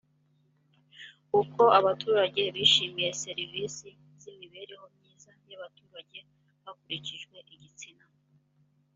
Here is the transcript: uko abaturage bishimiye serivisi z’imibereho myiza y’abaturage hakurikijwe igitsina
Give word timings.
uko 1.41 1.61
abaturage 1.79 2.41
bishimiye 2.55 3.09
serivisi 3.23 3.89
z’imibereho 4.21 4.85
myiza 4.95 5.31
y’abaturage 5.49 6.19
hakurikijwe 6.65 7.37
igitsina 7.53 8.03